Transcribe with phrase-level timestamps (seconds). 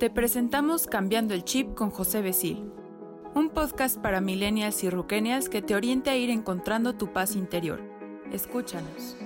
[0.00, 2.72] Te presentamos Cambiando el Chip con José Besil,
[3.34, 7.82] un podcast para millennials y ruquenias que te oriente a ir encontrando tu paz interior.
[8.32, 9.18] Escúchanos.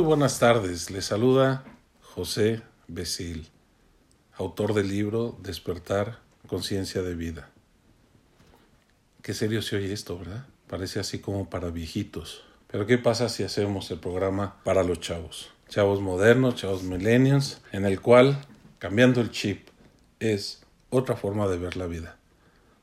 [0.00, 1.62] Muy buenas tardes, le saluda
[2.00, 3.48] José Besil,
[4.32, 7.50] autor del libro Despertar Conciencia de Vida.
[9.20, 10.46] Qué serio se oye esto, ¿verdad?
[10.68, 12.44] Parece así como para viejitos.
[12.68, 15.50] Pero ¿qué pasa si hacemos el programa para los chavos?
[15.68, 18.40] Chavos modernos, chavos millennials, en el cual
[18.78, 19.68] cambiando el chip
[20.18, 22.16] es otra forma de ver la vida.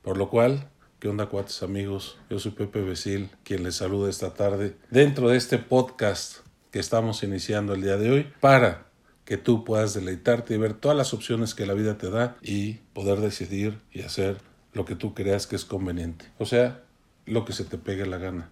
[0.04, 2.20] Por lo cual, ¿qué onda cuates amigos?
[2.30, 6.47] Yo soy Pepe Besil, quien les saluda esta tarde dentro de este podcast
[6.78, 8.86] que estamos iniciando el día de hoy para
[9.26, 12.74] que tú puedas deleitarte y ver todas las opciones que la vida te da y
[12.94, 14.38] poder decidir y hacer
[14.74, 16.26] lo que tú creas que es conveniente.
[16.38, 16.84] O sea,
[17.26, 18.52] lo que se te pegue la gana.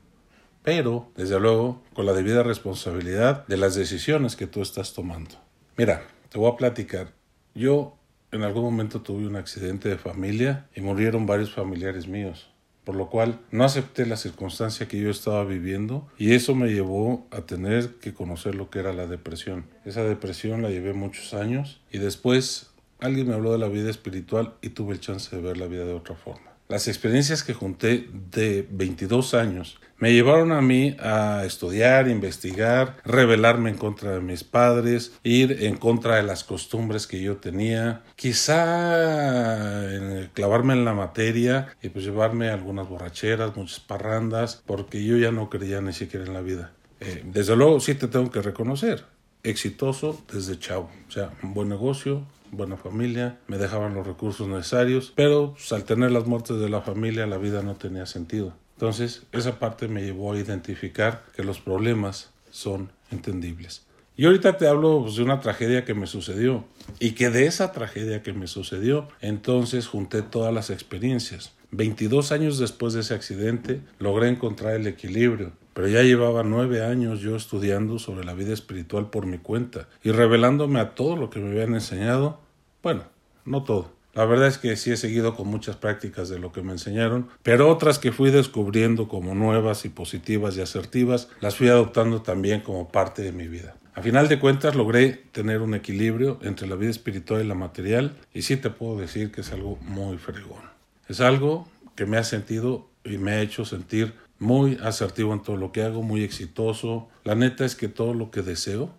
[0.64, 5.36] Pero, desde luego, con la debida responsabilidad de las decisiones que tú estás tomando.
[5.78, 7.14] Mira, te voy a platicar.
[7.54, 7.96] Yo
[8.32, 12.55] en algún momento tuve un accidente de familia y murieron varios familiares míos
[12.86, 17.28] por lo cual no acepté la circunstancia que yo estaba viviendo y eso me llevó
[17.32, 19.66] a tener que conocer lo que era la depresión.
[19.84, 22.70] Esa depresión la llevé muchos años y después
[23.00, 25.86] alguien me habló de la vida espiritual y tuve el chance de ver la vida
[25.86, 26.52] de otra forma.
[26.68, 33.72] Las experiencias que junté de 22 años me llevaron a mí a estudiar, investigar, rebelarme
[33.72, 39.90] en contra de mis padres, ir en contra de las costumbres que yo tenía, quizá
[40.36, 45.50] clavarme en la materia y pues llevarme algunas borracheras, muchas parrandas, porque yo ya no
[45.50, 46.72] creía ni siquiera en la vida.
[47.00, 49.06] Eh, desde luego sí te tengo que reconocer,
[49.42, 55.14] exitoso desde chavo, o sea, un buen negocio, buena familia, me dejaban los recursos necesarios,
[55.16, 58.54] pero pues, al tener las muertes de la familia la vida no tenía sentido.
[58.76, 63.86] Entonces esa parte me llevó a identificar que los problemas son entendibles.
[64.18, 66.64] Y ahorita te hablo pues, de una tragedia que me sucedió
[67.00, 71.54] y que de esa tragedia que me sucedió, entonces junté todas las experiencias.
[71.72, 77.20] 22 años después de ese accidente logré encontrar el equilibrio, pero ya llevaba nueve años
[77.20, 81.40] yo estudiando sobre la vida espiritual por mi cuenta y revelándome a todo lo que
[81.40, 82.40] me habían enseñado
[82.86, 83.02] bueno,
[83.46, 83.95] no todo.
[84.16, 87.28] La verdad es que sí he seguido con muchas prácticas de lo que me enseñaron,
[87.44, 92.62] pero otras que fui descubriendo como nuevas y positivas y asertivas, las fui adoptando también
[92.62, 93.76] como parte de mi vida.
[93.94, 98.18] A final de cuentas logré tener un equilibrio entre la vida espiritual y la material
[98.34, 100.64] y sí te puedo decir que es algo muy fregón.
[101.10, 105.58] Es algo que me ha sentido y me ha hecho sentir muy asertivo en todo
[105.58, 107.10] lo que hago, muy exitoso.
[107.24, 108.94] La neta es que todo lo que deseo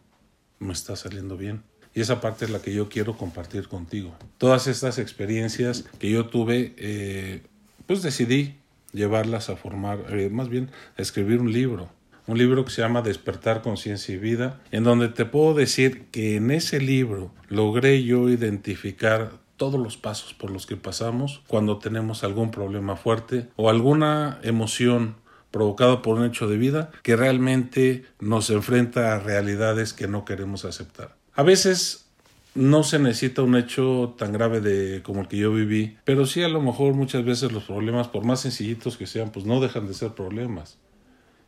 [0.58, 1.62] me está saliendo bien.
[1.96, 4.14] Y esa parte es la que yo quiero compartir contigo.
[4.36, 7.42] Todas estas experiencias que yo tuve, eh,
[7.86, 8.56] pues decidí
[8.92, 10.68] llevarlas a formar, eh, más bien
[10.98, 11.88] a escribir un libro.
[12.26, 16.36] Un libro que se llama Despertar Conciencia y Vida, en donde te puedo decir que
[16.36, 22.24] en ese libro logré yo identificar todos los pasos por los que pasamos cuando tenemos
[22.24, 25.14] algún problema fuerte o alguna emoción
[25.50, 30.66] provocada por un hecho de vida que realmente nos enfrenta a realidades que no queremos
[30.66, 31.16] aceptar.
[31.36, 32.06] A veces
[32.54, 36.42] no se necesita un hecho tan grave de como el que yo viví, pero sí
[36.42, 39.86] a lo mejor muchas veces los problemas, por más sencillitos que sean, pues no dejan
[39.86, 40.78] de ser problemas.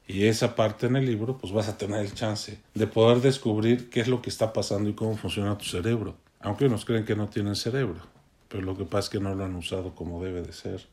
[0.06, 3.88] Y esa parte en el libro, pues vas a tener el chance de poder descubrir
[3.88, 6.16] qué es lo que está pasando y cómo funciona tu cerebro.
[6.40, 8.02] Aunque nos creen que no tienen cerebro,
[8.48, 10.86] pero lo que pasa es que no lo han usado como debe de ser.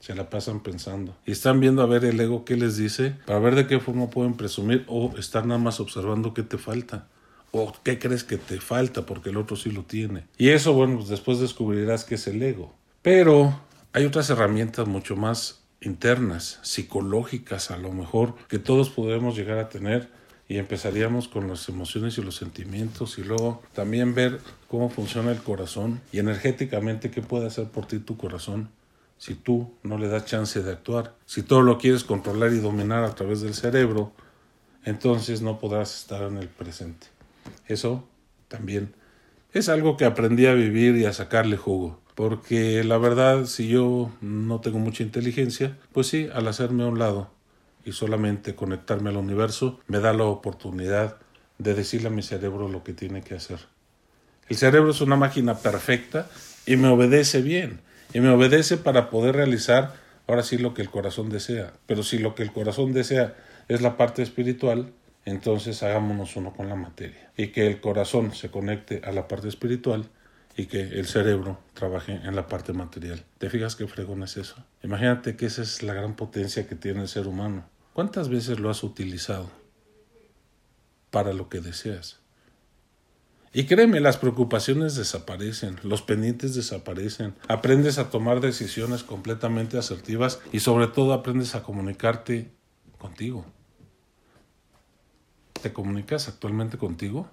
[0.00, 1.14] Se la pasan pensando.
[1.26, 4.08] Y están viendo a ver el ego qué les dice, para ver de qué forma
[4.08, 7.08] pueden presumir o están nada más observando qué te falta
[7.52, 10.26] o qué crees que te falta porque el otro sí lo tiene.
[10.36, 12.74] Y eso, bueno, pues después descubrirás que es el ego.
[13.02, 13.60] Pero
[13.92, 19.68] hay otras herramientas mucho más internas, psicológicas a lo mejor, que todos podemos llegar a
[19.68, 20.08] tener
[20.48, 25.38] y empezaríamos con las emociones y los sentimientos y luego también ver cómo funciona el
[25.38, 28.70] corazón y energéticamente qué puede hacer por ti tu corazón
[29.18, 31.14] si tú no le das chance de actuar.
[31.26, 34.12] Si todo lo quieres controlar y dominar a través del cerebro,
[34.84, 37.08] entonces no podrás estar en el presente.
[37.68, 38.08] Eso
[38.48, 38.94] también
[39.52, 42.00] es algo que aprendí a vivir y a sacarle jugo.
[42.14, 46.98] Porque la verdad, si yo no tengo mucha inteligencia, pues sí, al hacerme a un
[46.98, 47.30] lado
[47.84, 51.18] y solamente conectarme al universo, me da la oportunidad
[51.58, 53.60] de decirle a mi cerebro lo que tiene que hacer.
[54.48, 56.28] El cerebro es una máquina perfecta
[56.66, 57.80] y me obedece bien.
[58.12, 59.94] Y me obedece para poder realizar
[60.26, 61.72] ahora sí lo que el corazón desea.
[61.86, 63.36] Pero si lo que el corazón desea
[63.68, 64.92] es la parte espiritual,
[65.28, 69.48] entonces hagámonos uno con la materia y que el corazón se conecte a la parte
[69.48, 70.08] espiritual
[70.56, 73.24] y que el cerebro trabaje en la parte material.
[73.38, 74.56] ¿Te fijas qué fregón es eso?
[74.82, 77.64] Imagínate que esa es la gran potencia que tiene el ser humano.
[77.92, 79.50] ¿Cuántas veces lo has utilizado
[81.10, 82.20] para lo que deseas?
[83.52, 90.60] Y créeme, las preocupaciones desaparecen, los pendientes desaparecen, aprendes a tomar decisiones completamente asertivas y
[90.60, 92.50] sobre todo aprendes a comunicarte
[92.98, 93.46] contigo.
[95.62, 97.28] ¿Te comunicas actualmente contigo?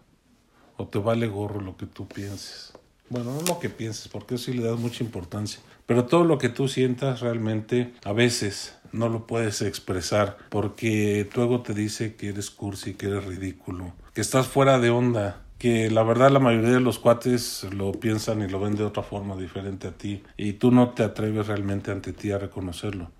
[0.77, 2.73] ¿O te vale gorro lo que tú pienses?
[3.09, 5.59] Bueno, no lo que pienses, porque eso sí le das mucha importancia.
[5.85, 11.43] Pero todo lo que tú sientas realmente a veces no lo puedes expresar porque tu
[11.43, 15.91] ego te dice que eres cursi, que eres ridículo, que estás fuera de onda, que
[15.91, 19.35] la verdad la mayoría de los cuates lo piensan y lo ven de otra forma
[19.35, 23.11] diferente a ti y tú no te atreves realmente ante ti a reconocerlo.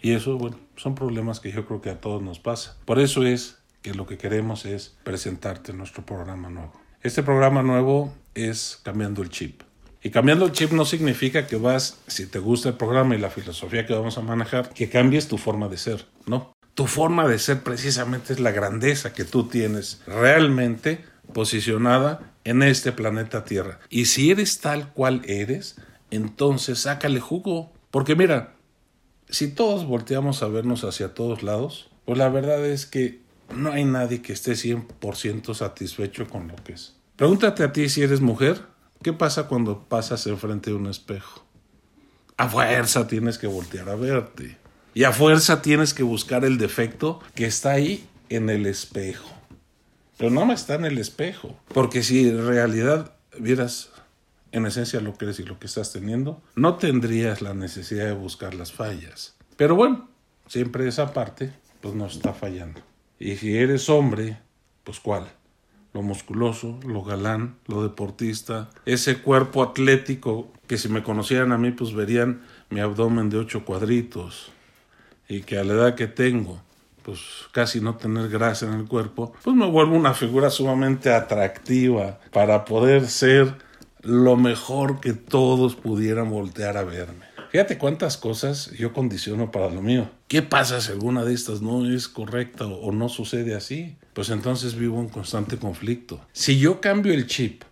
[0.00, 2.76] Y eso, bueno, son problemas que yo creo que a todos nos pasa.
[2.84, 3.57] Por eso es
[3.94, 6.72] lo que queremos es presentarte nuestro programa nuevo.
[7.02, 9.62] Este programa nuevo es Cambiando el Chip.
[10.02, 13.30] Y cambiando el chip no significa que vas, si te gusta el programa y la
[13.30, 16.06] filosofía que vamos a manejar, que cambies tu forma de ser.
[16.26, 16.52] No.
[16.74, 22.92] Tu forma de ser precisamente es la grandeza que tú tienes realmente posicionada en este
[22.92, 23.80] planeta Tierra.
[23.90, 25.76] Y si eres tal cual eres,
[26.10, 27.72] entonces sácale jugo.
[27.90, 28.54] Porque mira,
[29.28, 33.20] si todos volteamos a vernos hacia todos lados, pues la verdad es que
[33.54, 36.94] no hay nadie que esté 100% satisfecho con lo que es.
[37.16, 38.62] Pregúntate a ti si eres mujer,
[39.02, 41.44] ¿qué pasa cuando pasas enfrente de un espejo?
[42.36, 44.56] A fuerza tienes que voltear a verte.
[44.94, 49.28] Y a fuerza tienes que buscar el defecto que está ahí en el espejo.
[50.16, 51.56] Pero no está en el espejo.
[51.72, 53.90] Porque si en realidad vieras
[54.52, 58.12] en esencia lo que eres y lo que estás teniendo, no tendrías la necesidad de
[58.12, 59.36] buscar las fallas.
[59.56, 60.08] Pero bueno,
[60.46, 62.80] siempre esa parte pues no está fallando.
[63.18, 64.38] Y si eres hombre,
[64.84, 65.28] pues cuál?
[65.92, 71.70] Lo musculoso, lo galán, lo deportista, ese cuerpo atlético que si me conocieran a mí
[71.72, 74.52] pues verían mi abdomen de ocho cuadritos
[75.28, 76.60] y que a la edad que tengo
[77.02, 77.20] pues
[77.52, 82.66] casi no tener grasa en el cuerpo, pues me vuelvo una figura sumamente atractiva para
[82.66, 83.54] poder ser
[84.02, 87.27] lo mejor que todos pudieran voltear a verme.
[87.50, 90.10] Fíjate cuántas cosas yo condiciono para lo mío.
[90.28, 93.96] ¿Qué pasa si alguna de estas no es correcta o no sucede así?
[94.12, 96.20] Pues entonces vivo en constante conflicto.
[96.32, 97.62] Si yo cambio el chip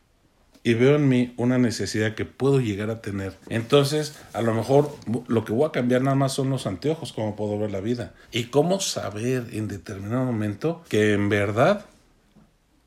[0.62, 4.90] y veo en mí una necesidad que puedo llegar a tener, entonces a lo mejor
[5.28, 8.14] lo que voy a cambiar nada más son los anteojos, como puedo ver la vida.
[8.32, 11.84] Y cómo saber en determinado momento que en verdad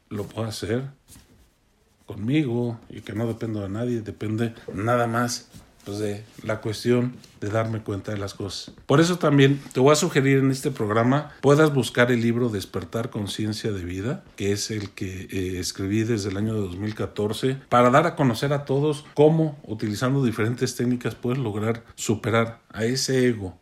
[0.09, 0.85] lo puedo hacer
[2.07, 5.47] conmigo y que no dependo de nadie, depende nada más
[5.85, 8.73] pues, de la cuestión de darme cuenta de las cosas.
[8.85, 13.09] Por eso también te voy a sugerir en este programa puedas buscar el libro Despertar
[13.09, 17.89] Conciencia de Vida, que es el que eh, escribí desde el año de 2014, para
[17.89, 23.57] dar a conocer a todos cómo, utilizando diferentes técnicas, puedes lograr superar a ese ego,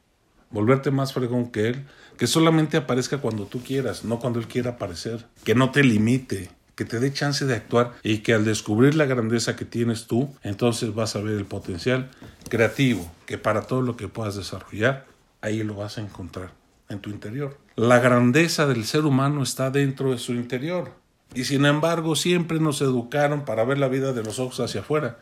[0.50, 1.86] volverte más fregón que él,
[2.18, 6.50] que solamente aparezca cuando tú quieras, no cuando él quiera aparecer, que no te limite,
[6.78, 10.34] que te dé chance de actuar y que al descubrir la grandeza que tienes tú,
[10.44, 12.12] entonces vas a ver el potencial
[12.50, 15.08] creativo que para todo lo que puedas desarrollar,
[15.42, 16.52] ahí lo vas a encontrar
[16.88, 17.58] en tu interior.
[17.76, 20.92] La grandeza del ser humano está dentro de su interior.
[21.34, 25.18] Y sin embargo, siempre nos educaron para ver la vida de los ojos hacia afuera.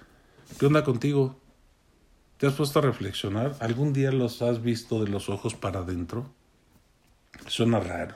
[0.59, 1.39] ¿Qué onda contigo?
[2.37, 3.55] ¿Te has puesto a reflexionar?
[3.61, 6.29] ¿Algún día los has visto de los ojos para adentro?
[7.47, 8.15] Suena raro.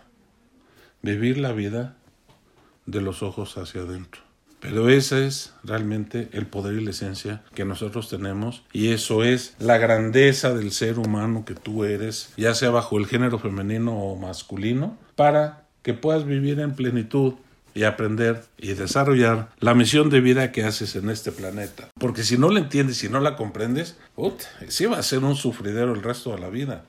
[1.02, 1.96] Vivir la vida
[2.86, 4.22] de los ojos hacia adentro.
[4.60, 9.56] Pero ese es realmente el poder y la esencia que nosotros tenemos y eso es
[9.60, 14.18] la grandeza del ser humano que tú eres, ya sea bajo el género femenino o
[14.18, 17.36] masculino, para que puedas vivir en plenitud
[17.74, 21.88] y aprender y desarrollar la misión de vida que haces en este planeta.
[21.98, 23.98] Porque si no la entiendes, si no la comprendes,
[24.68, 26.84] sí va a ser un sufridero el resto de la vida.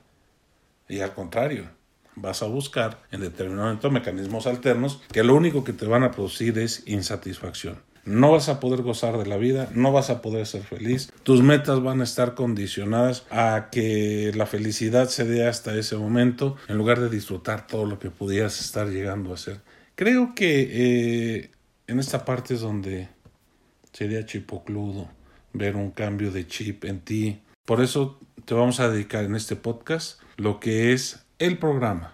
[0.89, 1.69] Y al contrario,
[2.15, 6.11] vas a buscar en determinado momento mecanismos alternos que lo único que te van a
[6.11, 7.79] producir es insatisfacción.
[8.03, 11.13] No vas a poder gozar de la vida, no vas a poder ser feliz.
[11.21, 16.55] Tus metas van a estar condicionadas a que la felicidad se dé hasta ese momento
[16.67, 19.61] en lugar de disfrutar todo lo que pudieras estar llegando a ser.
[19.95, 21.51] Creo que eh,
[21.85, 23.09] en esta parte es donde
[23.93, 25.09] sería chipocludo
[25.53, 27.41] ver un cambio de chip en ti.
[27.65, 32.13] Por eso te vamos a dedicar en este podcast lo que es el programa,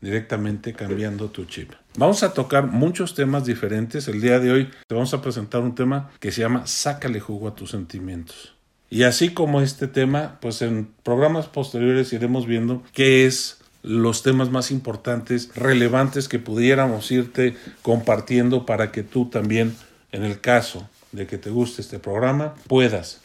[0.00, 1.72] directamente cambiando tu chip.
[1.98, 4.08] Vamos a tocar muchos temas diferentes.
[4.08, 7.48] El día de hoy te vamos a presentar un tema que se llama Sácale jugo
[7.48, 8.54] a tus sentimientos.
[8.88, 14.50] Y así como este tema, pues en programas posteriores iremos viendo qué es los temas
[14.50, 19.76] más importantes, relevantes que pudiéramos irte compartiendo para que tú también,
[20.12, 23.20] en el caso de que te guste este programa, puedas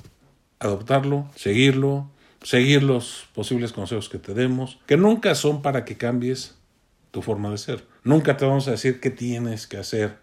[0.60, 2.10] adoptarlo, seguirlo,
[2.48, 6.56] seguir los posibles consejos que te demos, que nunca son para que cambies
[7.12, 7.84] tu forma de ser.
[8.06, 10.16] Nunca te vamos a decir qué tienes que hacer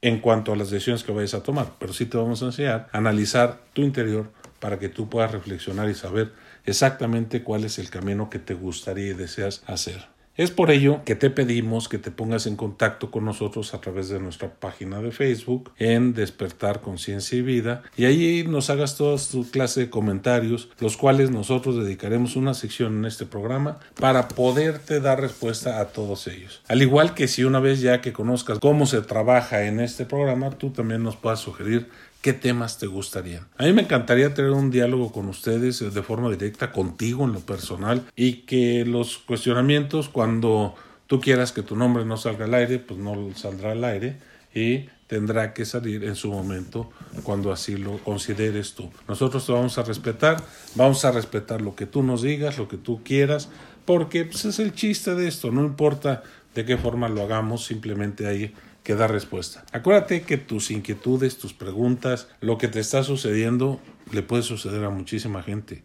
[0.00, 2.86] en cuanto a las decisiones que vayas a tomar, pero sí te vamos a enseñar
[2.92, 6.32] a analizar tu interior para que tú puedas reflexionar y saber
[6.64, 10.15] exactamente cuál es el camino que te gustaría y deseas hacer.
[10.36, 14.10] Es por ello que te pedimos que te pongas en contacto con nosotros a través
[14.10, 19.16] de nuestra página de Facebook en Despertar Conciencia y Vida y allí nos hagas toda
[19.16, 25.00] tu clase de comentarios, los cuales nosotros dedicaremos una sección en este programa para poderte
[25.00, 26.60] dar respuesta a todos ellos.
[26.68, 30.50] Al igual que si una vez ya que conozcas cómo se trabaja en este programa,
[30.50, 31.88] tú también nos puedas sugerir
[32.26, 33.46] qué temas te gustarían.
[33.56, 37.32] A mí me encantaría tener un diálogo con ustedes eh, de forma directa, contigo en
[37.32, 40.74] lo personal, y que los cuestionamientos, cuando
[41.06, 44.18] tú quieras que tu nombre no salga al aire, pues no saldrá al aire
[44.52, 46.90] y tendrá que salir en su momento
[47.22, 48.90] cuando así lo consideres tú.
[49.06, 50.42] Nosotros te vamos a respetar,
[50.74, 53.50] vamos a respetar lo que tú nos digas, lo que tú quieras,
[53.84, 56.24] porque pues, es el chiste de esto, no importa
[56.56, 58.52] de qué forma lo hagamos, simplemente ahí
[58.86, 59.64] que da respuesta.
[59.72, 63.80] Acuérdate que tus inquietudes, tus preguntas, lo que te está sucediendo,
[64.12, 65.82] le puede suceder a muchísima gente.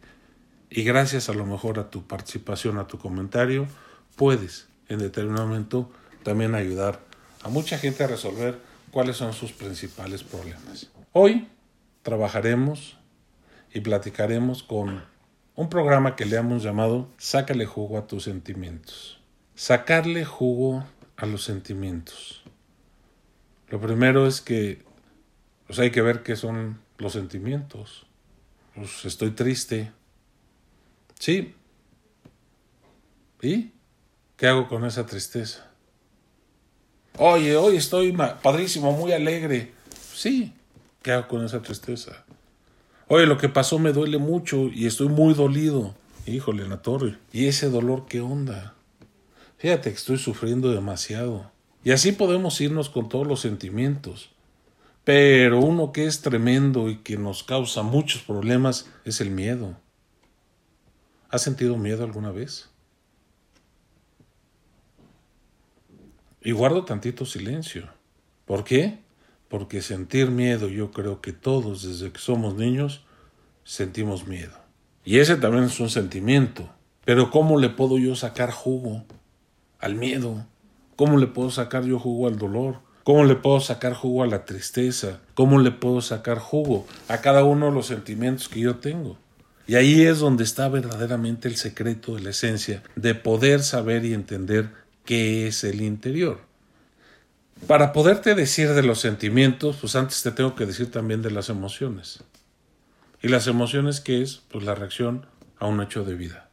[0.69, 3.65] Y gracias a lo mejor a tu participación, a tu comentario,
[4.15, 5.91] puedes en determinado momento
[6.21, 6.99] también ayudar
[7.41, 8.59] a mucha gente a resolver
[8.91, 10.91] cuáles son sus principales problemas.
[11.11, 11.47] Hoy
[12.03, 12.99] trabajaremos
[13.73, 15.03] y platicaremos con
[15.55, 19.19] un programa que le hemos llamado Sácale jugo a tus sentimientos.
[19.55, 20.83] Sacarle jugo
[21.17, 22.40] a los sentimientos.
[23.71, 24.83] Lo primero es que
[25.65, 28.05] pues hay que ver qué son los sentimientos.
[28.75, 29.93] Pues estoy triste.
[31.17, 31.55] Sí.
[33.41, 33.71] ¿Y
[34.35, 35.71] qué hago con esa tristeza?
[37.17, 38.11] Oye, hoy estoy
[38.43, 39.71] padrísimo, muy alegre.
[40.13, 40.53] Sí.
[41.01, 42.25] ¿Qué hago con esa tristeza?
[43.07, 45.95] Oye, lo que pasó me duele mucho y estoy muy dolido.
[46.27, 47.17] Híjole, la torre.
[47.31, 48.73] ¿Y ese dolor qué onda?
[49.57, 51.49] Fíjate que estoy sufriendo demasiado.
[51.83, 54.29] Y así podemos irnos con todos los sentimientos.
[55.03, 59.75] Pero uno que es tremendo y que nos causa muchos problemas es el miedo.
[61.29, 62.69] ¿Has sentido miedo alguna vez?
[66.43, 67.89] Y guardo tantito silencio.
[68.45, 68.99] ¿Por qué?
[69.47, 73.03] Porque sentir miedo yo creo que todos desde que somos niños
[73.63, 74.57] sentimos miedo.
[75.03, 76.69] Y ese también es un sentimiento.
[77.05, 79.03] Pero ¿cómo le puedo yo sacar jugo
[79.79, 80.45] al miedo?
[81.01, 82.75] ¿Cómo le puedo sacar yo jugo al dolor?
[83.03, 85.19] ¿Cómo le puedo sacar jugo a la tristeza?
[85.33, 89.17] ¿Cómo le puedo sacar jugo a cada uno de los sentimientos que yo tengo?
[89.65, 94.13] Y ahí es donde está verdaderamente el secreto de la esencia, de poder saber y
[94.13, 94.69] entender
[95.03, 96.41] qué es el interior.
[97.65, 101.49] Para poderte decir de los sentimientos, pues antes te tengo que decir también de las
[101.49, 102.23] emociones.
[103.23, 104.43] ¿Y las emociones qué es?
[104.51, 105.25] Pues la reacción
[105.57, 106.51] a un hecho de vida.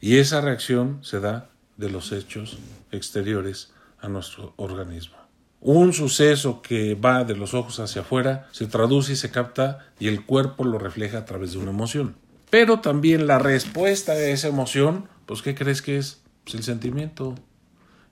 [0.00, 2.56] Y esa reacción se da de los hechos
[2.92, 5.16] exteriores a nuestro organismo.
[5.60, 10.08] Un suceso que va de los ojos hacia afuera se traduce y se capta y
[10.08, 12.16] el cuerpo lo refleja a través de una emoción.
[12.48, 16.22] Pero también la respuesta a esa emoción, pues ¿qué crees que es?
[16.44, 17.34] Pues el sentimiento.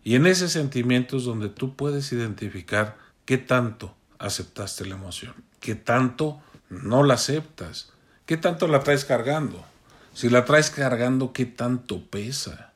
[0.04, 5.75] Y en ese sentimiento es donde tú puedes identificar qué tanto aceptaste la emoción, qué
[5.75, 7.92] tanto no la aceptas,
[8.26, 9.64] qué tanto la traes cargando.
[10.12, 12.73] Si la traes cargando, qué tanto pesa.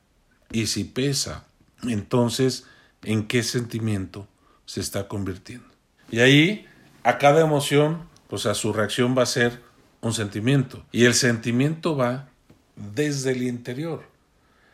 [0.51, 1.45] Y si pesa,
[1.83, 2.65] entonces
[3.03, 4.27] en qué sentimiento
[4.65, 5.67] se está convirtiendo.
[6.11, 6.65] Y ahí,
[7.03, 9.61] a cada emoción, pues a su reacción va a ser
[10.01, 10.85] un sentimiento.
[10.91, 12.29] Y el sentimiento va
[12.75, 14.03] desde el interior.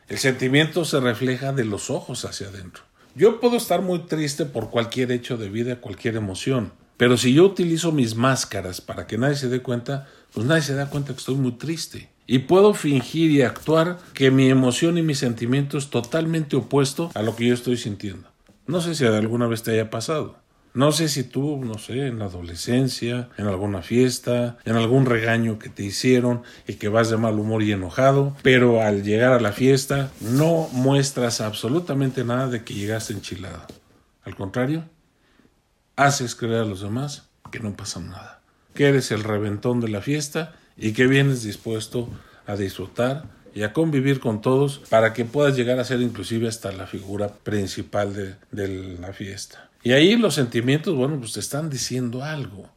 [0.08, 2.84] El sentimiento se refleja de los ojos hacia adentro.
[3.16, 7.46] Yo puedo estar muy triste por cualquier hecho de vida, cualquier emoción, pero si yo
[7.46, 11.20] utilizo mis máscaras para que nadie se dé cuenta, pues nadie se da cuenta que
[11.20, 15.90] estoy muy triste y puedo fingir y actuar que mi emoción y mi sentimiento es
[15.90, 18.30] totalmente opuesto a lo que yo estoy sintiendo.
[18.68, 20.38] No sé si alguna vez te haya pasado.
[20.76, 25.58] No sé si tú, no sé, en la adolescencia, en alguna fiesta, en algún regaño
[25.58, 29.40] que te hicieron y que vas de mal humor y enojado, pero al llegar a
[29.40, 33.66] la fiesta no muestras absolutamente nada de que llegaste enchilado.
[34.24, 34.84] Al contrario,
[35.96, 38.44] haces creer a los demás que no pasa nada,
[38.76, 42.10] que eres el reventón de la fiesta y que vienes dispuesto
[42.48, 46.72] a disfrutar y a convivir con todos para que puedas llegar a ser inclusive hasta
[46.72, 49.70] la figura principal de, la fiesta.
[49.84, 52.70] Y ahí los sentimientos, bueno, pues te están diciendo algo.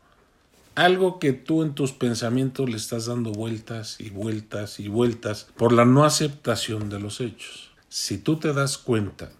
[0.74, 5.72] algo que tú en tus pensamientos le estás dando vueltas y vueltas y vueltas por
[5.72, 7.70] la no aceptación de los hechos.
[7.88, 9.30] Si tú te das cuenta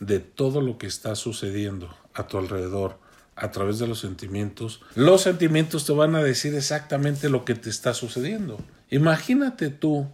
[0.00, 2.98] de todo lo que está sucediendo a tu alrededor
[3.40, 7.70] a través de los sentimientos, los sentimientos te van a decir exactamente lo que te
[7.70, 8.58] está sucediendo.
[8.90, 10.08] Imagínate tú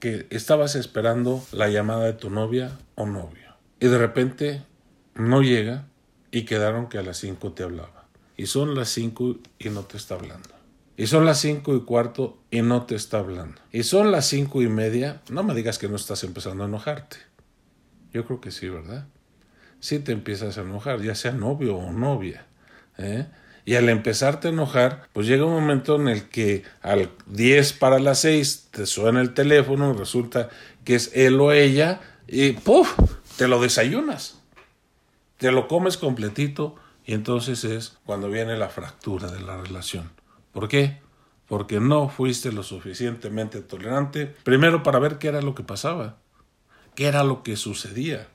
[0.00, 4.62] que estabas esperando la llamada de tu novia o novio y de repente
[5.14, 5.86] no llega
[6.30, 8.06] y quedaron que a las 5 te hablaba.
[8.36, 10.62] Y son las 5 y no te está hablando.
[10.96, 13.60] Y son las cinco y cuarto y no te está hablando.
[13.72, 15.22] Y son las cinco y media.
[15.30, 17.16] No me digas que no estás empezando a enojarte.
[18.12, 19.06] Yo creo que sí, ¿verdad?
[19.80, 22.46] Sí te empiezas a enojar, ya sea novio o novia.
[22.98, 23.26] ¿Eh?
[23.64, 28.00] Y al empezarte a enojar, pues llega un momento en el que al 10 para
[28.00, 30.48] las 6 te suena el teléfono, resulta
[30.84, 32.98] que es él o ella, y ¡puf!
[33.36, 34.40] Te lo desayunas.
[35.38, 40.10] Te lo comes completito y entonces es cuando viene la fractura de la relación.
[40.52, 41.00] ¿Por qué?
[41.46, 46.16] Porque no fuiste lo suficientemente tolerante, primero para ver qué era lo que pasaba,
[46.94, 48.28] qué era lo que sucedía.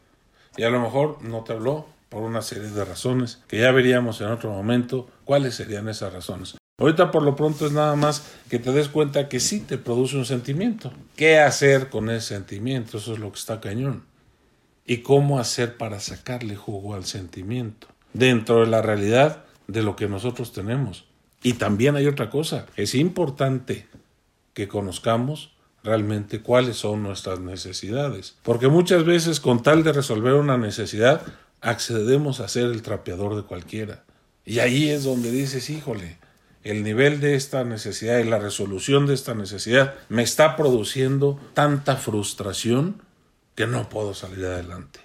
[0.57, 4.21] Y a lo mejor no te habló por una serie de razones que ya veríamos
[4.21, 6.55] en otro momento cuáles serían esas razones.
[6.79, 10.15] Ahorita por lo pronto es nada más que te des cuenta que sí te produce
[10.15, 10.93] un sentimiento.
[11.15, 12.99] ¿Qué hacer con ese sentimiento?
[12.99, 14.03] Eso es lo que está cañón.
[14.85, 17.87] ¿Y cómo hacer para sacarle jugo al sentimiento?
[18.13, 21.05] Dentro de la realidad de lo que nosotros tenemos.
[21.41, 22.67] Y también hay otra cosa.
[22.75, 23.87] Es importante
[24.53, 28.35] que conozcamos realmente cuáles son nuestras necesidades.
[28.43, 31.21] Porque muchas veces con tal de resolver una necesidad,
[31.61, 34.03] accedemos a ser el trapeador de cualquiera.
[34.45, 36.17] Y ahí es donde dices, híjole,
[36.63, 41.95] el nivel de esta necesidad y la resolución de esta necesidad me está produciendo tanta
[41.95, 43.01] frustración
[43.55, 44.99] que no puedo salir adelante.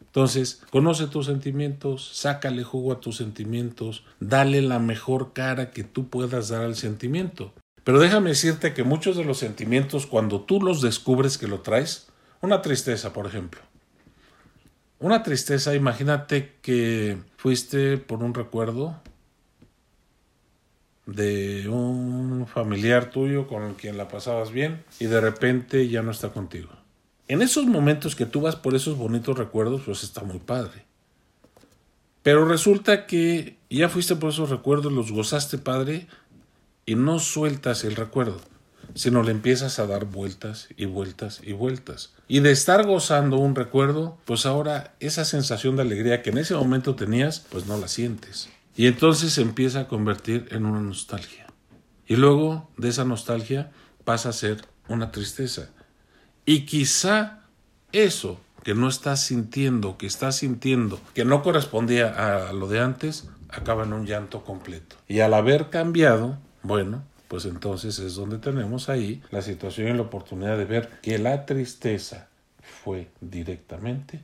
[0.00, 6.08] Entonces, conoce tus sentimientos, sácale jugo a tus sentimientos, dale la mejor cara que tú
[6.08, 7.52] puedas dar al sentimiento.
[7.84, 12.08] Pero déjame decirte que muchos de los sentimientos, cuando tú los descubres que lo traes,
[12.40, 13.60] una tristeza, por ejemplo.
[15.00, 19.00] Una tristeza, imagínate que fuiste por un recuerdo
[21.06, 26.28] de un familiar tuyo con quien la pasabas bien y de repente ya no está
[26.28, 26.68] contigo.
[27.28, 30.84] En esos momentos que tú vas por esos bonitos recuerdos, pues está muy padre.
[32.22, 36.08] Pero resulta que ya fuiste por esos recuerdos, los gozaste padre
[36.84, 38.38] y no sueltas el recuerdo,
[38.94, 42.12] sino le empiezas a dar vueltas y vueltas y vueltas.
[42.28, 46.54] Y de estar gozando un recuerdo, pues ahora esa sensación de alegría que en ese
[46.54, 48.48] momento tenías, pues no la sientes.
[48.76, 51.46] Y entonces se empieza a convertir en una nostalgia.
[52.06, 53.70] Y luego de esa nostalgia
[54.04, 55.70] pasa a ser una tristeza.
[56.44, 57.40] Y quizá
[57.92, 63.28] eso que no estás sintiendo, que estás sintiendo, que no correspondía a lo de antes,
[63.48, 64.96] acaba en un llanto completo.
[65.08, 70.02] Y al haber cambiado, bueno, pues entonces es donde tenemos ahí la situación y la
[70.02, 72.26] oportunidad de ver que la tristeza
[72.60, 74.20] fue directamente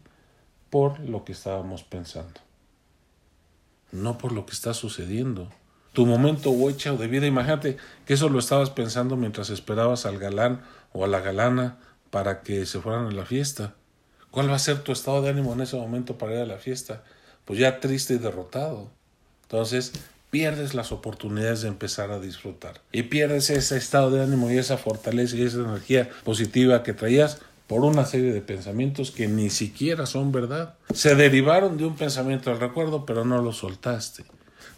[0.71, 2.41] por lo que estábamos pensando,
[3.93, 5.49] no por lo que está sucediendo.
[5.93, 10.19] Tu momento huecha o de vida, imagínate que eso lo estabas pensando mientras esperabas al
[10.19, 11.79] galán o a la galana
[12.11, 13.75] para que se fueran a la fiesta.
[14.33, 16.59] ¿Cuál va a ser tu estado de ánimo en ese momento para ir a la
[16.59, 17.05] fiesta?
[17.45, 18.91] Pues ya triste y derrotado.
[19.43, 19.93] Entonces,
[20.31, 22.81] pierdes las oportunidades de empezar a disfrutar.
[22.93, 27.41] Y pierdes ese estado de ánimo y esa fortaleza y esa energía positiva que traías
[27.67, 30.75] por una serie de pensamientos que ni siquiera son verdad.
[30.95, 34.25] Se derivaron de un pensamiento del recuerdo, pero no lo soltaste.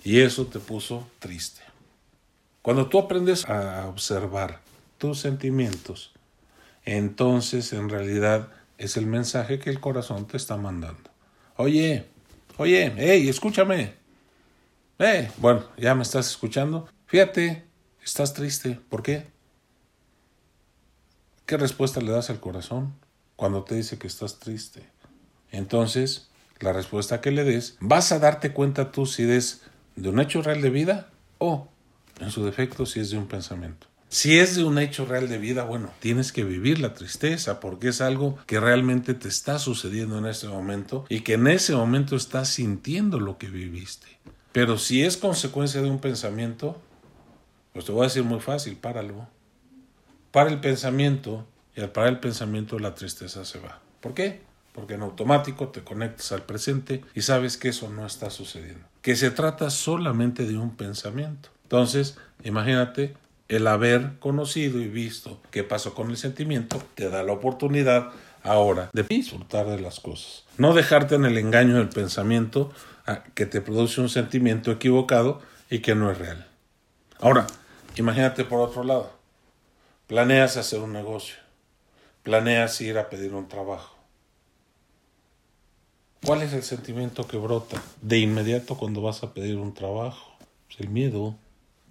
[0.04, 1.60] Y eso te puso triste.
[2.62, 4.60] Cuando tú aprendes a observar
[4.96, 6.12] tus sentimientos,
[6.84, 11.10] entonces en realidad es el mensaje que el corazón te está mandando.
[11.56, 12.06] Oye,
[12.56, 13.94] oye, hey, escúchame,
[14.98, 16.88] eh, bueno, ya me estás escuchando.
[17.06, 17.64] Fíjate,
[18.02, 18.80] estás triste.
[18.88, 19.26] ¿Por qué?
[21.46, 22.94] ¿Qué respuesta le das al corazón
[23.36, 24.88] cuando te dice que estás triste?
[25.50, 26.28] Entonces,
[26.60, 29.62] la respuesta que le des, vas a darte cuenta tú si es
[29.96, 31.68] de un hecho real de vida o,
[32.20, 33.86] en su defecto, si es de un pensamiento.
[34.10, 37.88] Si es de un hecho real de vida, bueno, tienes que vivir la tristeza porque
[37.88, 42.16] es algo que realmente te está sucediendo en ese momento y que en ese momento
[42.16, 44.08] estás sintiendo lo que viviste.
[44.52, 46.80] Pero si es consecuencia de un pensamiento,
[47.72, 49.28] pues te voy a decir muy fácil, páralo.
[50.30, 53.80] Para el pensamiento y al parar el pensamiento la tristeza se va.
[54.00, 54.40] ¿Por qué?
[54.72, 58.84] Porque en automático te conectas al presente y sabes que eso no está sucediendo.
[59.02, 61.50] Que se trata solamente de un pensamiento.
[61.64, 63.14] Entonces, imagínate
[63.48, 68.10] el haber conocido y visto qué pasó con el sentimiento, te da la oportunidad
[68.48, 70.44] ahora de disfrutar de las cosas.
[70.56, 72.72] No dejarte en el engaño del pensamiento
[73.34, 76.46] que te produce un sentimiento equivocado y que no es real.
[77.20, 77.46] Ahora,
[77.96, 79.12] imagínate por otro lado.
[80.06, 81.36] Planeas hacer un negocio.
[82.22, 83.96] Planeas ir a pedir un trabajo.
[86.24, 90.36] ¿Cuál es el sentimiento que brota de inmediato cuando vas a pedir un trabajo?
[90.66, 91.36] Pues el miedo.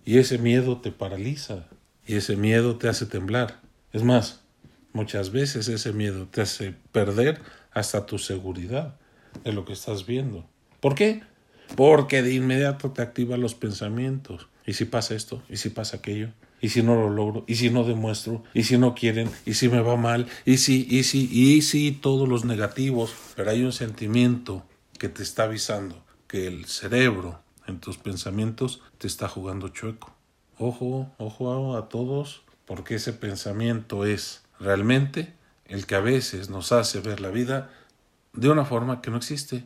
[0.06, 1.66] Y ese miedo te paraliza.
[2.06, 3.60] Y ese miedo te hace temblar.
[3.94, 4.42] Es más,
[4.98, 7.40] muchas veces ese miedo te hace perder
[7.72, 8.96] hasta tu seguridad
[9.44, 10.44] de lo que estás viendo.
[10.80, 11.22] ¿Por qué?
[11.76, 14.48] Porque de inmediato te activan los pensamientos.
[14.66, 15.44] ¿Y si pasa esto?
[15.50, 16.30] ¿Y si pasa aquello?
[16.60, 17.44] ¿Y si no lo logro?
[17.48, 18.44] ¿Y si no demuestro?
[18.56, 19.30] ¿Y si no quieren?
[19.46, 20.28] ¿Y si me va mal?
[20.46, 23.14] ¿Y si, y si, y si todos los negativos?
[23.36, 24.66] Pero hay un sentimiento
[24.98, 30.12] que te está avisando que el cerebro en tus pensamientos te está jugando chueco.
[30.58, 35.34] Ojo, ojo a todos, porque ese pensamiento es realmente
[35.66, 37.70] el que a veces nos hace ver la vida
[38.34, 39.64] de una forma que no existe.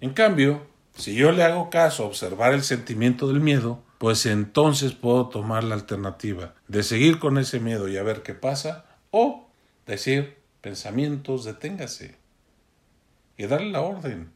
[0.00, 0.66] En cambio,
[0.96, 5.64] si yo le hago caso a observar el sentimiento del miedo, pues entonces puedo tomar
[5.64, 9.48] la alternativa de seguir con ese miedo y a ver qué pasa, o
[9.86, 12.16] decir, pensamientos, deténgase
[13.36, 14.32] y darle la orden.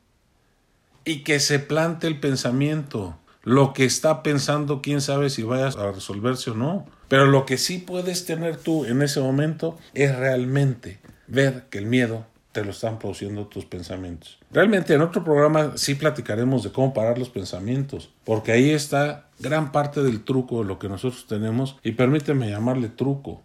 [1.04, 3.18] Y que se plante el pensamiento.
[3.46, 6.84] Lo que está pensando, quién sabe si vayas a resolverse o no.
[7.06, 11.86] Pero lo que sí puedes tener tú en ese momento es realmente ver que el
[11.86, 14.40] miedo te lo están produciendo tus pensamientos.
[14.50, 19.70] Realmente en otro programa sí platicaremos de cómo parar los pensamientos, porque ahí está gran
[19.70, 23.42] parte del truco de lo que nosotros tenemos y permíteme llamarle truco,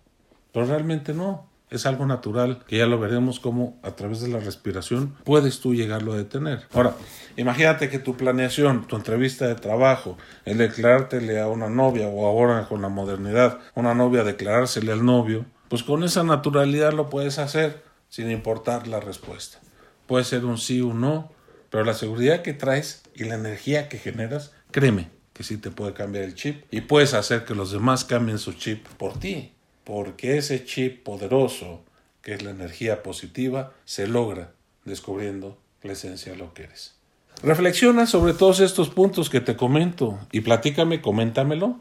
[0.52, 1.51] pero realmente no.
[1.72, 5.74] Es algo natural que ya lo veremos cómo a través de la respiración puedes tú
[5.74, 6.68] llegarlo a detener.
[6.74, 6.96] Ahora,
[7.38, 12.68] imagínate que tu planeación, tu entrevista de trabajo, el declarártele a una novia o ahora
[12.68, 17.82] con la modernidad, una novia declarársele al novio, pues con esa naturalidad lo puedes hacer
[18.10, 19.60] sin importar la respuesta.
[20.08, 21.32] Puede ser un sí o un no,
[21.70, 25.94] pero la seguridad que traes y la energía que generas, créeme que sí te puede
[25.94, 29.54] cambiar el chip y puedes hacer que los demás cambien su chip por ti
[29.92, 31.84] porque ese chip poderoso,
[32.22, 34.54] que es la energía positiva, se logra
[34.86, 36.96] descubriendo la esencia de lo que eres.
[37.44, 41.78] Reflexiona sobre todos estos puntos que te comento y platícame, coméntamelo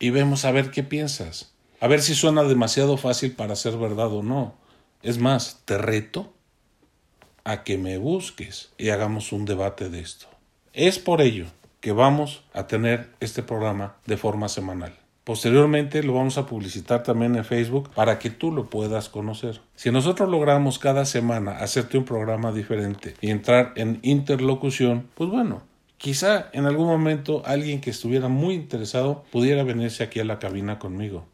[0.00, 1.52] y vemos a ver qué piensas.
[1.78, 4.56] A ver si suena demasiado fácil para ser verdad o no.
[5.04, 6.34] Es más, te reto
[7.44, 10.26] a que me busques y hagamos un debate de esto.
[10.72, 11.46] Es por ello
[11.80, 15.03] que vamos a tener este programa de forma semanal.
[15.24, 19.62] Posteriormente lo vamos a publicitar también en Facebook para que tú lo puedas conocer.
[19.74, 25.62] Si nosotros logramos cada semana hacerte un programa diferente y entrar en interlocución, pues bueno,
[25.96, 30.78] quizá en algún momento alguien que estuviera muy interesado pudiera venirse aquí a la cabina
[30.78, 31.24] conmigo.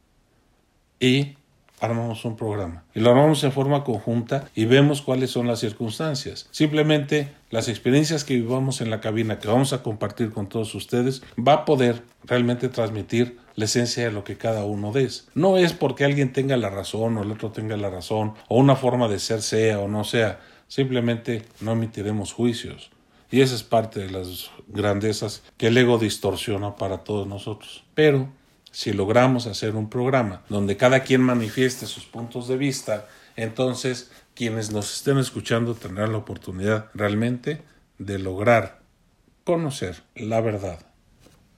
[1.00, 1.34] Y
[1.80, 2.84] armamos un programa.
[2.94, 6.48] Y lo armamos en forma conjunta y vemos cuáles son las circunstancias.
[6.50, 11.22] Simplemente las experiencias que vivamos en la cabina que vamos a compartir con todos ustedes
[11.36, 15.28] va a poder realmente transmitir la esencia de lo que cada uno es.
[15.34, 18.76] No es porque alguien tenga la razón o el otro tenga la razón o una
[18.76, 20.40] forma de ser sea o no sea.
[20.68, 22.90] Simplemente no emitiremos juicios.
[23.32, 27.84] Y esa es parte de las grandezas que el ego distorsiona para todos nosotros.
[27.94, 28.28] Pero
[28.70, 34.70] si logramos hacer un programa donde cada quien manifieste sus puntos de vista, entonces quienes
[34.72, 37.62] nos estén escuchando tendrán la oportunidad realmente
[37.98, 38.80] de lograr
[39.44, 40.80] conocer la verdad.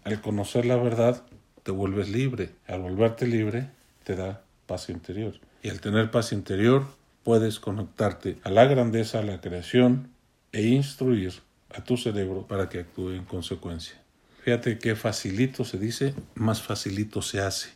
[0.04, 1.22] Al conocer la verdad,
[1.62, 2.50] te vuelves libre.
[2.66, 3.70] Al volverte libre,
[4.04, 5.34] te da paz interior.
[5.62, 6.86] Y al tener paz interior,
[7.22, 10.08] puedes conectarte a la grandeza, a la creación
[10.50, 11.34] e instruir
[11.70, 14.01] a tu cerebro para que actúe en consecuencia.
[14.42, 17.70] Fíjate qué facilito se dice, más facilito se hace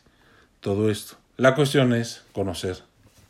[0.59, 1.15] todo esto.
[1.37, 2.83] La cuestión es conocer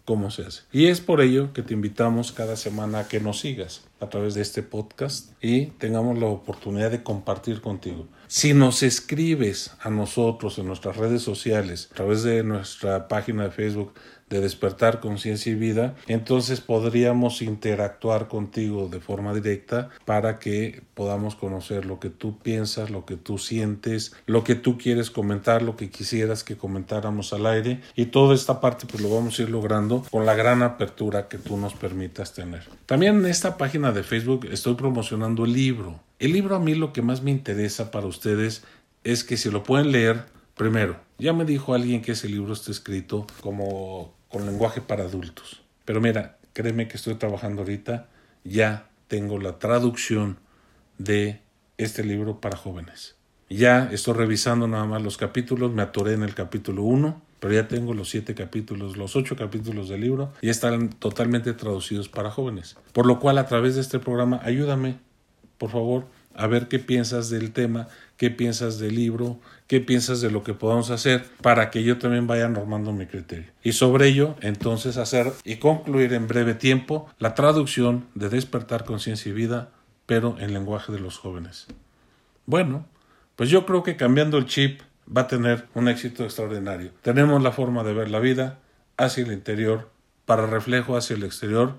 [0.05, 0.61] cómo se hace.
[0.71, 4.33] Y es por ello que te invitamos cada semana a que nos sigas a través
[4.33, 8.07] de este podcast y tengamos la oportunidad de compartir contigo.
[8.27, 13.51] Si nos escribes a nosotros en nuestras redes sociales, a través de nuestra página de
[13.51, 13.93] Facebook,
[14.29, 21.35] de despertar conciencia y vida, entonces podríamos interactuar contigo de forma directa para que podamos
[21.35, 25.75] conocer lo que tú piensas, lo que tú sientes, lo que tú quieres comentar, lo
[25.75, 29.49] que quisieras que comentáramos al aire y toda esta parte pues lo vamos a ir
[29.49, 32.63] logrando con la gran apertura que tú nos permitas tener.
[32.85, 35.99] También en esta página de Facebook estoy promocionando el libro.
[36.19, 38.63] El libro a mí lo que más me interesa para ustedes
[39.03, 42.71] es que si lo pueden leer, primero, ya me dijo alguien que ese libro está
[42.71, 45.63] escrito como con lenguaje para adultos.
[45.85, 48.07] Pero mira, créeme que estoy trabajando ahorita,
[48.43, 50.37] ya tengo la traducción
[50.97, 51.41] de
[51.77, 53.15] este libro para jóvenes.
[53.49, 57.67] Ya estoy revisando nada más los capítulos, me atoré en el capítulo 1, pero ya
[57.67, 62.75] tengo los siete capítulos, los ocho capítulos del libro, y están totalmente traducidos para jóvenes.
[62.91, 64.97] Por lo cual, a través de este programa, ayúdame,
[65.57, 67.87] por favor, a ver qué piensas del tema,
[68.17, 72.27] qué piensas del libro, qué piensas de lo que podamos hacer para que yo también
[72.27, 73.51] vaya normando mi criterio.
[73.63, 79.29] Y sobre ello, entonces hacer y concluir en breve tiempo la traducción de despertar conciencia
[79.29, 79.69] y vida,
[80.05, 81.67] pero en lenguaje de los jóvenes.
[82.45, 82.85] Bueno,
[83.35, 84.81] pues yo creo que cambiando el chip
[85.15, 86.91] va a tener un éxito extraordinario.
[87.01, 88.59] Tenemos la forma de ver la vida
[88.97, 89.89] hacia el interior,
[90.25, 91.75] para reflejo hacia el exterior,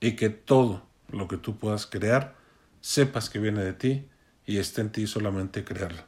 [0.00, 2.34] y que todo lo que tú puedas crear,
[2.80, 4.06] sepas que viene de ti
[4.46, 6.02] y esté en ti solamente crearlo.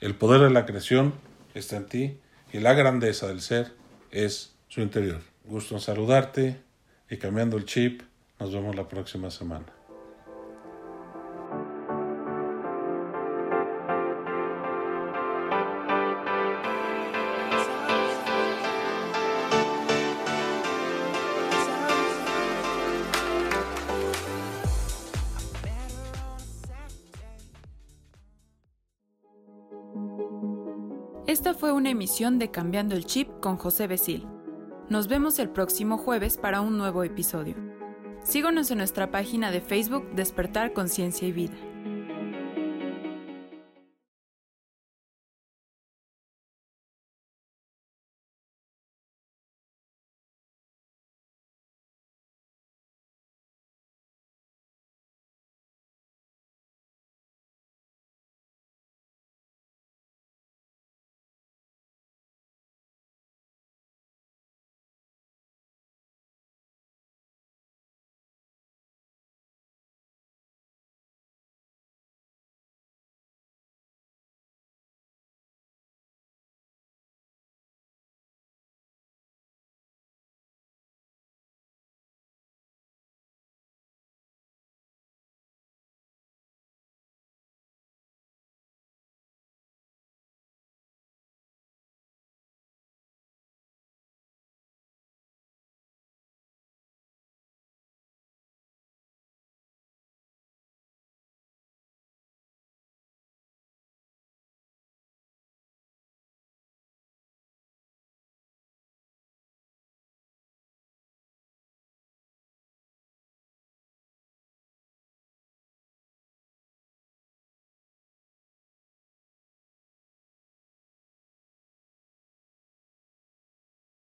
[0.00, 1.14] El poder de la creación
[1.54, 2.18] está en ti
[2.52, 3.72] y la grandeza del ser
[4.10, 5.20] es su interior.
[5.44, 6.60] Gusto en saludarte
[7.10, 8.02] y cambiando el chip,
[8.40, 9.66] nos vemos la próxima semana.
[31.26, 34.26] Esta fue una emisión de Cambiando el Chip con José Besil.
[34.90, 37.54] Nos vemos el próximo jueves para un nuevo episodio.
[38.22, 41.54] Síguenos en nuestra página de Facebook Despertar Conciencia y Vida.